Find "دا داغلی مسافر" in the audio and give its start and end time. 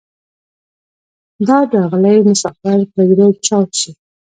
1.47-2.79